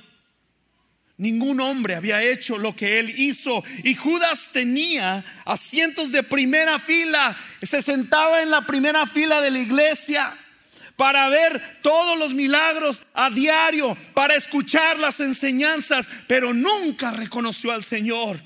[1.17, 3.63] Ningún hombre había hecho lo que él hizo.
[3.85, 7.37] Y Judas tenía asientos de primera fila.
[7.63, 10.35] Se sentaba en la primera fila de la iglesia
[11.01, 17.83] para ver todos los milagros a diario, para escuchar las enseñanzas, pero nunca reconoció al
[17.83, 18.39] Señor.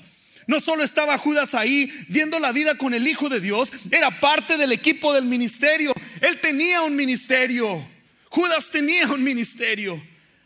[0.47, 4.55] No solo estaba Judas ahí viendo la vida con el Hijo de Dios, era parte
[4.55, 5.91] del equipo del ministerio.
[6.21, 7.85] Él tenía un ministerio.
[8.29, 10.01] Judas tenía un ministerio.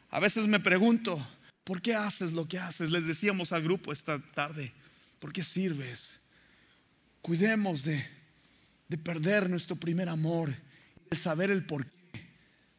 [0.09, 1.23] A veces me pregunto,
[1.63, 2.89] ¿Por qué haces lo que haces?
[2.89, 4.73] Les decíamos al grupo esta tarde,
[5.19, 6.19] ¿por qué sirves?
[7.21, 8.03] Cuidemos de,
[8.87, 10.51] de perder nuestro primer amor,
[11.11, 11.98] de saber el por qué.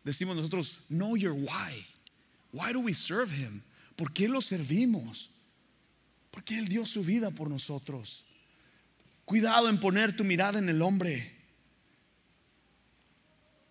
[0.05, 1.87] Decimos nosotros, know your why.
[2.53, 3.63] Why do we serve him?
[3.97, 5.31] ¿Por qué lo servimos?
[6.31, 8.25] Porque Él dio su vida por nosotros.
[9.25, 11.37] Cuidado en poner tu mirada en el hombre.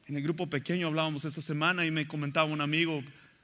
[0.07, 3.03] En el grupo pequeño hablábamos esta semana y me comentaba un amigo,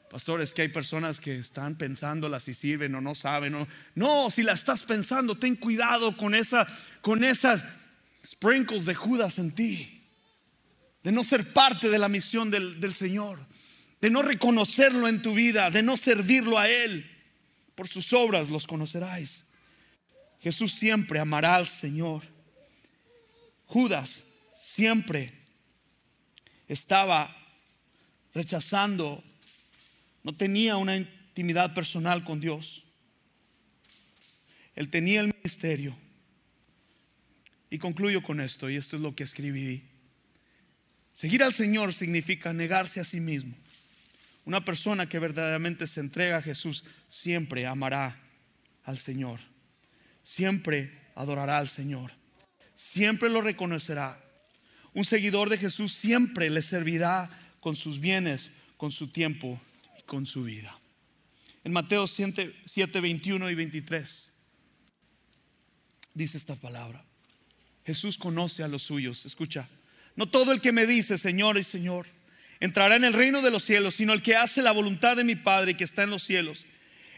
[0.09, 3.53] Pastor, es que hay personas que están pensándola si sirven o no saben.
[3.53, 6.67] No, no si la estás pensando, ten cuidado con, esa,
[7.01, 7.65] con esas
[8.25, 9.94] sprinkles de Judas en ti.
[11.05, 13.39] De no ser parte de la misión del, del Señor.
[14.01, 15.71] De no reconocerlo en tu vida.
[15.71, 17.09] De no servirlo a Él.
[17.75, 19.45] Por sus obras los conoceráis.
[20.41, 22.23] Jesús siempre amará al Señor.
[23.67, 24.25] Judas
[24.57, 25.29] siempre
[26.67, 27.33] estaba
[28.33, 29.23] rechazando
[30.25, 32.83] no tenía una intimidad personal con Dios.
[34.73, 35.95] Él tenía el ministerio.
[37.69, 39.83] Y concluyo con esto, y esto es lo que escribí.
[41.15, 43.55] Seguir al Señor significa negarse a sí mismo.
[44.43, 48.15] Una persona que verdaderamente se entrega a Jesús siempre amará
[48.83, 49.39] al Señor.
[50.23, 52.11] Siempre adorará al Señor.
[52.75, 54.21] Siempre lo reconocerá.
[54.93, 59.59] Un seguidor de Jesús siempre le servirá con sus bienes, con su tiempo
[60.05, 60.77] con su vida.
[61.63, 62.53] En Mateo 7,
[63.01, 64.29] 21 y 23
[66.13, 67.03] dice esta palabra.
[67.85, 69.25] Jesús conoce a los suyos.
[69.25, 69.67] Escucha,
[70.15, 72.07] no todo el que me dice Señor y Señor
[72.59, 75.35] entrará en el reino de los cielos, sino el que hace la voluntad de mi
[75.35, 76.65] Padre que está en los cielos.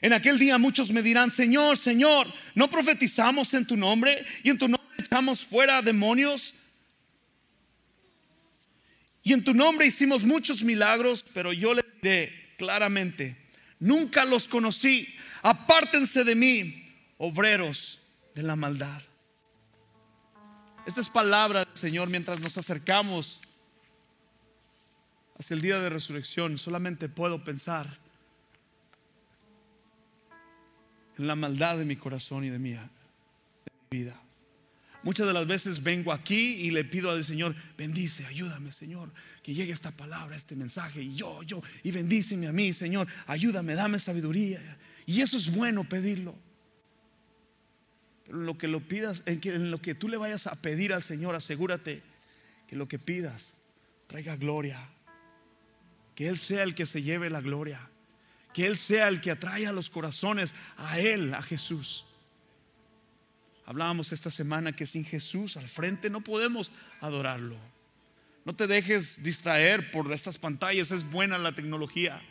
[0.01, 4.57] En aquel día muchos me dirán, Señor, Señor, ¿no profetizamos en tu nombre y en
[4.57, 6.53] tu nombre echamos fuera demonios?
[9.23, 13.35] Y en tu nombre hicimos muchos milagros, pero yo les diré, claramente,
[13.79, 17.99] nunca los conocí, apártense de mí, obreros
[18.35, 19.01] de la maldad.
[20.87, 23.41] Esta es palabra del Señor mientras nos acercamos
[25.37, 26.57] hacia el día de resurrección.
[26.57, 27.85] Solamente puedo pensar
[31.17, 32.77] en la maldad de mi corazón y de de mi
[33.91, 34.17] vida.
[35.03, 39.11] Muchas de las veces vengo aquí y le pido al Señor, bendice, ayúdame, Señor,
[39.43, 43.75] que llegue esta palabra, este mensaje, y yo, yo, y bendíceme a mí, Señor, ayúdame,
[43.75, 44.61] dame sabiduría.
[45.05, 46.46] Y eso es bueno pedirlo.
[48.29, 52.01] Lo que lo pidas, en lo que tú le vayas a pedir al Señor, asegúrate
[52.67, 53.53] que lo que pidas
[54.07, 54.79] traiga gloria.
[56.15, 57.79] Que Él sea el que se lleve la gloria.
[58.53, 62.05] Que Él sea el que atraiga los corazones a Él, a Jesús.
[63.65, 66.71] Hablábamos esta semana que sin Jesús al frente no podemos
[67.01, 67.57] adorarlo.
[68.45, 72.21] No te dejes distraer por estas pantallas, es buena la tecnología,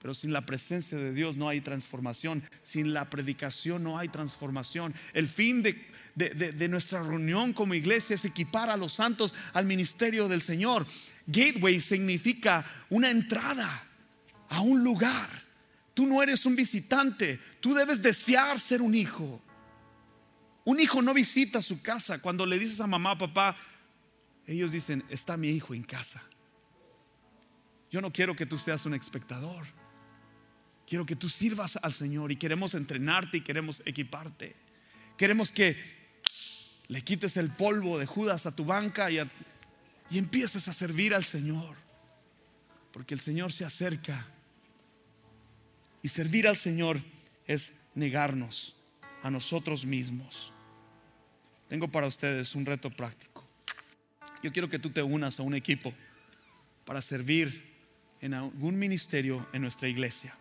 [0.00, 2.42] Pero sin la presencia de Dios no hay transformación.
[2.62, 4.94] Sin la predicación no hay transformación.
[5.12, 10.40] El fin de, nuestra reunión como iglesia es equipar a los santos al ministerio del
[10.40, 10.86] Señor.
[11.26, 13.86] Gateway significa una entrada
[14.48, 15.28] a un lugar.
[15.92, 17.38] Tú no eres un visitante.
[17.60, 19.42] Tú debes desear ser un hijo.
[20.64, 22.22] Un hijo no visita su casa.
[22.22, 23.58] Cuando le dices a mamá, papá,
[24.46, 26.22] ellos dicen, está mi hijo en casa.
[27.90, 29.66] Yo no quiero que tú seas un espectador.
[30.90, 34.56] Quiero que tú sirvas al Señor y queremos entrenarte y queremos equiparte.
[35.16, 35.76] Queremos que
[36.88, 39.20] le quites el polvo de Judas a tu banca y,
[40.10, 41.76] y empieces a servir al Señor.
[42.92, 44.26] Porque el Señor se acerca.
[46.02, 47.00] Y servir al Señor
[47.46, 48.74] es negarnos
[49.22, 50.52] a nosotros mismos.
[51.68, 53.46] Tengo para ustedes un reto práctico.
[54.42, 55.94] Yo quiero que tú te unas a un equipo
[56.84, 57.76] para servir
[58.20, 60.34] en algún ministerio en nuestra iglesia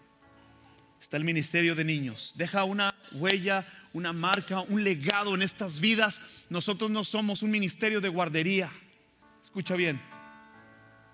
[1.01, 2.33] está el ministerio de niños.
[2.35, 6.21] Deja una huella, una marca, un legado en estas vidas.
[6.49, 8.71] Nosotros no somos un ministerio de guardería.
[9.43, 10.01] Escucha bien.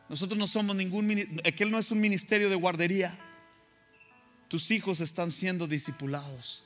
[0.09, 3.17] Nosotros no somos ningún, aquel no es un ministerio de guardería.
[4.47, 6.63] Tus hijos están siendo discipulados.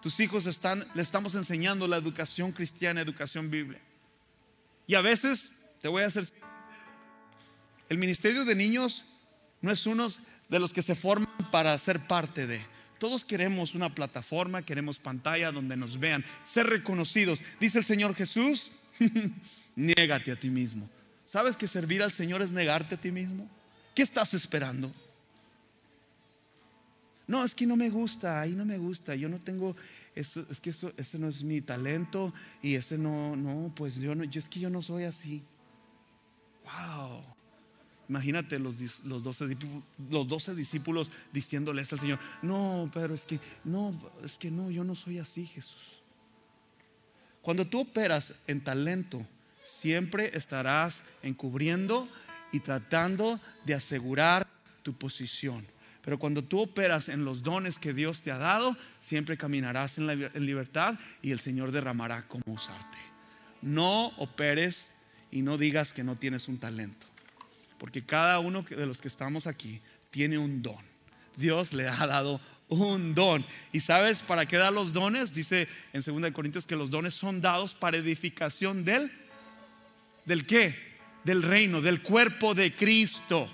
[0.00, 3.82] Tus hijos están, le estamos enseñando la educación cristiana, educación bíblica.
[4.86, 6.26] Y a veces, te voy a hacer
[7.88, 9.04] el ministerio de niños
[9.60, 11.23] no es unos de los que se forman
[11.54, 12.60] para ser parte de.
[12.98, 17.44] Todos queremos una plataforma, queremos pantalla donde nos vean, ser reconocidos.
[17.60, 18.72] Dice el Señor Jesús,
[19.76, 20.90] niégate a ti mismo.
[21.28, 23.48] ¿Sabes que servir al Señor es negarte a ti mismo?
[23.94, 24.90] ¿Qué estás esperando?
[27.28, 29.76] No, es que no me gusta, ahí no me gusta, yo no tengo,
[30.16, 34.16] eso, es que eso, ese no es mi talento y ese no, no, pues yo
[34.16, 35.44] no, yo es que yo no soy así.
[36.64, 37.33] Wow.
[38.08, 39.56] Imagínate los, los, 12,
[40.10, 44.94] los discípulos diciéndoles al Señor, no, pero es que, no, es que no, yo no
[44.94, 45.76] soy así, Jesús.
[47.40, 49.26] Cuando tú operas en talento,
[49.66, 52.08] siempre estarás encubriendo
[52.52, 54.46] y tratando de asegurar
[54.82, 55.66] tu posición.
[56.02, 60.10] Pero cuando tú operas en los dones que Dios te ha dado, siempre caminarás en,
[60.10, 62.98] en libertad y el Señor derramará cómo usarte.
[63.62, 64.92] No operes
[65.30, 67.06] y no digas que no tienes un talento.
[67.84, 69.78] Porque cada uno de los que estamos aquí
[70.08, 70.78] tiene un don.
[71.36, 73.44] Dios le ha dado un don.
[73.74, 75.34] ¿Y sabes para qué da los dones?
[75.34, 79.12] Dice en 2 Corintios que los dones son dados para edificación del
[80.24, 80.74] ¿Del qué?
[81.24, 83.50] Del reino, del cuerpo de Cristo.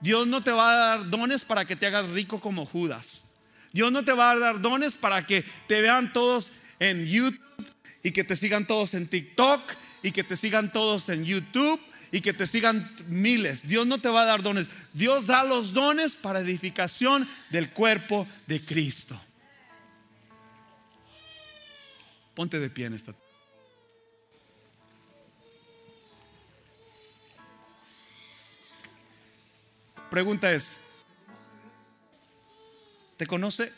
[0.00, 3.26] Dios no te va a dar dones para que te hagas rico como Judas.
[3.72, 6.50] Dios no te va a dar dones para que te vean todos
[6.80, 7.40] en YouTube
[8.02, 9.62] y que te sigan todos en TikTok
[10.02, 13.66] y que te sigan todos en YouTube y que te sigan miles.
[13.66, 14.68] Dios no te va a dar dones.
[14.92, 19.20] Dios da los dones para edificación del cuerpo de Cristo.
[22.34, 23.14] Ponte de pie en esta.
[30.10, 30.74] Pregunta es,
[33.18, 33.72] ¿te conoce?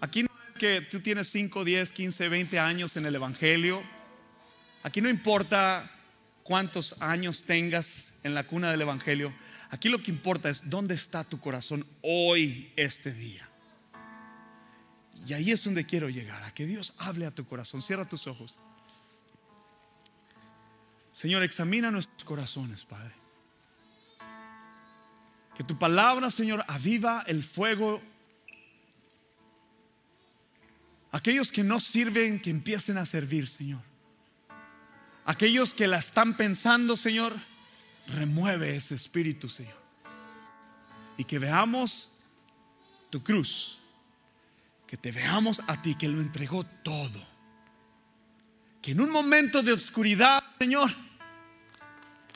[0.00, 3.82] Aquí no es que tú tienes 5, 10, 15, 20 años en el Evangelio
[4.88, 5.90] Aquí no importa
[6.42, 9.34] cuántos años tengas en la cuna del Evangelio.
[9.68, 13.46] Aquí lo que importa es dónde está tu corazón hoy, este día.
[15.26, 17.82] Y ahí es donde quiero llegar, a que Dios hable a tu corazón.
[17.82, 18.56] Cierra tus ojos.
[21.12, 23.12] Señor, examina nuestros corazones, Padre.
[25.54, 28.00] Que tu palabra, Señor, aviva el fuego.
[31.12, 33.87] Aquellos que no sirven, que empiecen a servir, Señor.
[35.28, 37.34] Aquellos que la están pensando, Señor,
[38.16, 39.76] remueve ese espíritu, Señor.
[41.18, 42.10] Y que veamos
[43.10, 43.78] tu cruz.
[44.86, 47.22] Que te veamos a ti que lo entregó todo.
[48.80, 50.90] Que en un momento de oscuridad, Señor,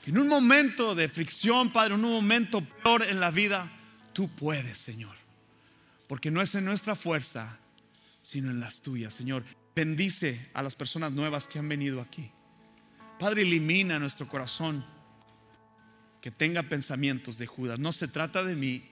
[0.05, 3.73] que en un momento de fricción, Padre, en un momento peor en la vida,
[4.13, 5.17] tú puedes, Señor.
[6.09, 7.57] Porque no es en nuestra fuerza,
[8.23, 9.45] sino en las tuyas, Señor.
[9.75, 12.31] Bendice a las personas nuevas que han venido aquí.
[13.23, 14.85] Padre, elimina nuestro corazón
[16.21, 17.79] que tenga pensamientos de Judas.
[17.79, 18.83] No se trata de mí,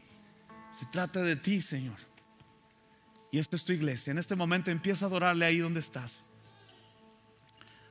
[0.71, 1.97] se trata de ti, Señor.
[3.33, 4.13] Y esta es tu iglesia.
[4.13, 6.23] En este momento empieza a adorarle ahí donde estás.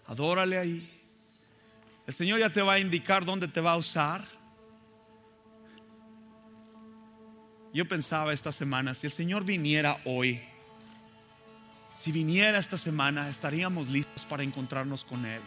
[0.07, 1.01] Adórale ahí.
[2.07, 4.23] El Señor ya te va a indicar dónde te va a usar.
[7.73, 10.41] Yo pensaba esta semana, si el Señor viniera hoy,
[11.93, 15.41] si viniera esta semana, estaríamos listos para encontrarnos con Él.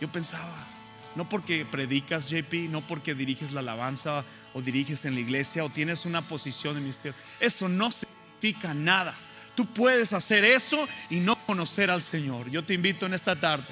[0.00, 0.66] Yo pensaba,
[1.14, 4.24] no porque predicas, JP, no porque diriges la alabanza
[4.54, 7.18] o diriges en la iglesia o tienes una posición de ministerio.
[7.38, 9.14] Eso no significa nada.
[9.54, 12.50] Tú puedes hacer eso y no conocer al Señor.
[12.50, 13.66] Yo te invito en esta tarde.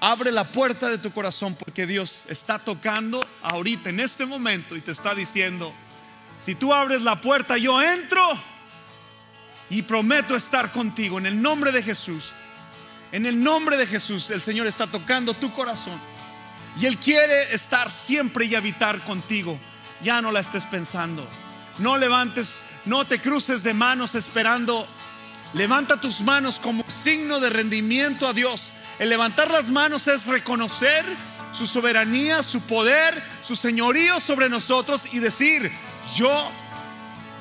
[0.00, 4.80] Abre la puerta de tu corazón porque Dios está tocando ahorita, en este momento, y
[4.80, 5.74] te está diciendo,
[6.38, 8.38] si tú abres la puerta, yo entro
[9.68, 12.32] y prometo estar contigo en el nombre de Jesús.
[13.12, 16.00] En el nombre de Jesús, el Señor está tocando tu corazón.
[16.80, 19.58] Y Él quiere estar siempre y habitar contigo.
[20.02, 21.26] Ya no la estés pensando.
[21.78, 24.86] No levantes, no te cruces de manos esperando.
[25.54, 28.72] Levanta tus manos como signo de rendimiento a Dios.
[29.00, 31.04] El levantar las manos es reconocer
[31.52, 35.72] su soberanía, su poder, su señorío sobre nosotros y decir,
[36.14, 36.48] yo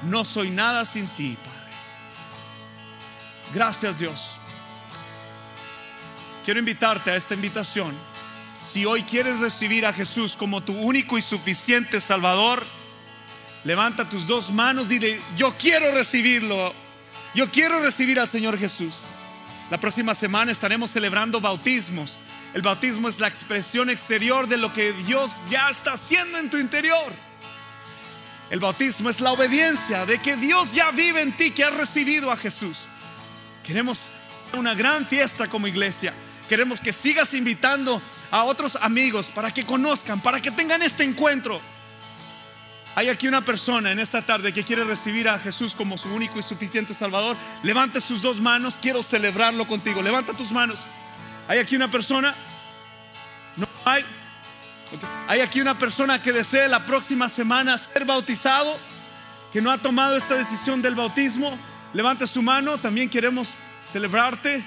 [0.03, 1.69] no soy nada sin ti, Padre.
[3.53, 4.38] Gracias Dios
[6.45, 7.95] quiero invitarte a esta invitación.
[8.65, 12.65] Si hoy quieres recibir a Jesús como tu único y suficiente Salvador,
[13.63, 16.73] levanta tus dos manos, dile, yo quiero recibirlo.
[17.35, 18.99] Yo quiero recibir al Señor Jesús.
[19.69, 22.21] La próxima semana estaremos celebrando bautismos.
[22.53, 26.57] El bautismo es la expresión exterior de lo que Dios ya está haciendo en tu
[26.57, 27.13] interior.
[28.49, 32.31] El bautismo es la obediencia de que Dios ya vive en ti, que has recibido
[32.31, 32.87] a Jesús.
[33.63, 34.09] Queremos
[34.53, 36.13] una gran fiesta como iglesia.
[36.49, 41.61] Queremos que sigas invitando a otros amigos para que conozcan, para que tengan este encuentro.
[42.95, 46.39] Hay aquí una persona en esta tarde que quiere recibir a Jesús como su único
[46.39, 47.37] y suficiente Salvador.
[47.61, 50.01] Levante sus dos manos, quiero celebrarlo contigo.
[50.01, 50.79] Levanta tus manos.
[51.47, 52.35] Hay aquí una persona.
[53.55, 54.03] No hay.
[55.27, 58.75] Hay aquí una persona que desee la próxima semana ser bautizado,
[59.53, 61.55] que no ha tomado esta decisión del bautismo.
[61.93, 63.53] Levante su mano, también queremos
[63.91, 64.63] celebrarte.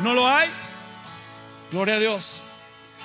[0.00, 0.50] ¿No lo hay?
[1.72, 2.40] Gloria a Dios.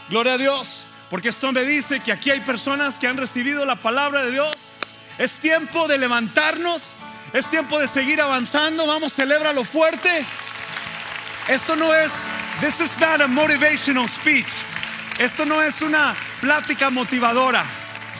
[0.09, 0.83] Gloria a Dios.
[1.09, 4.71] Porque esto me dice que aquí hay personas que han recibido la palabra de Dios.
[5.17, 6.91] Es tiempo de levantarnos.
[7.31, 8.85] Es tiempo de seguir avanzando.
[8.85, 10.25] Vamos, celebra lo fuerte.
[11.47, 12.11] Esto no es,
[12.59, 14.47] this is not a motivational speech.
[15.17, 17.65] Esto no es una plática motivadora.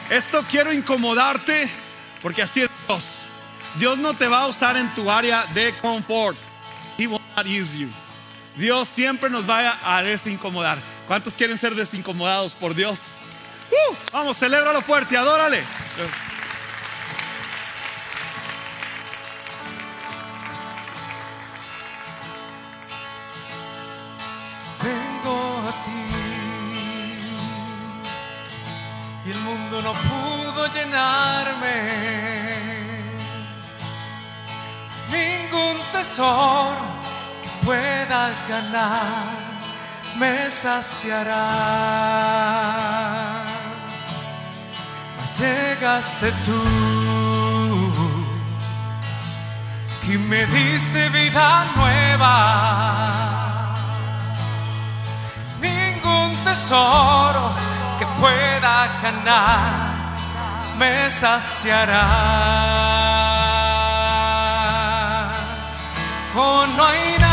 [0.08, 1.68] Esto quiero incomodarte
[2.22, 3.18] porque así es Dios.
[3.78, 6.38] Dios no te va a usar en tu área de confort.
[6.96, 7.90] He will not use you.
[8.58, 10.78] Dios siempre nos va a desincomodar.
[11.06, 13.12] ¿Cuántos quieren ser desincomodados por Dios?
[13.70, 15.62] Uh, vamos, celébralo fuerte, adórale.
[24.82, 25.90] Vengo a ti
[29.24, 32.08] y el mundo no pudo llenarme.
[35.12, 36.97] Ningún tesoro
[37.68, 39.28] pueda ganar
[40.16, 41.48] me saciará.
[45.16, 46.62] Mas llegaste tú
[50.10, 52.36] y me diste vida nueva.
[55.60, 57.44] Ningún tesoro
[57.98, 59.60] que pueda ganar
[60.78, 62.06] me saciará.
[66.34, 67.27] Oh, no hay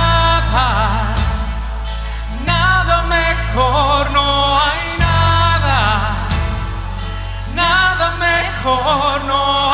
[8.66, 9.65] mejor,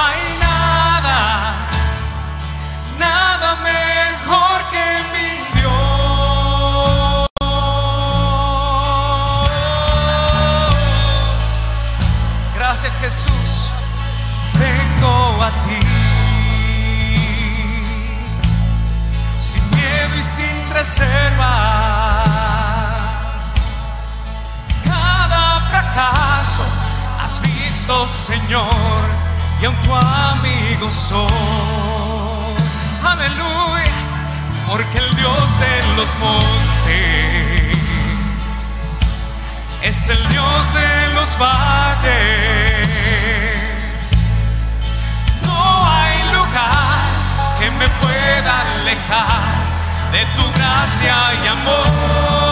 [40.04, 42.88] es el Dios de los valles.
[45.46, 47.10] No hay lugar
[47.60, 49.54] que me pueda alejar
[50.12, 52.51] de tu gracia y amor.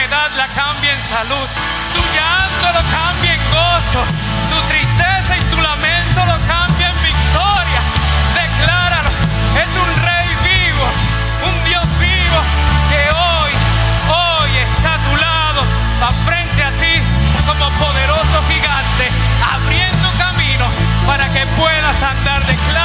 [0.00, 1.48] enfermedad la cambie en salud,
[1.94, 4.02] tu llanto lo cambie en gozo,
[4.50, 7.80] tu tristeza y tu lamento lo cambie en victoria.
[8.34, 9.10] Decláralo,
[9.62, 10.84] es un rey vivo,
[11.48, 12.40] un Dios vivo
[12.88, 13.52] que hoy,
[14.08, 15.60] hoy está a tu lado,
[16.02, 16.94] va frente a ti
[17.46, 19.04] como poderoso gigante,
[19.52, 20.64] abriendo camino
[21.06, 22.79] para que puedas andar de claro.